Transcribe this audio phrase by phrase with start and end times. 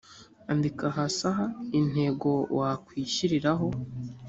[0.51, 1.45] andika hasi aha
[1.79, 3.67] intego wakwishyiriraho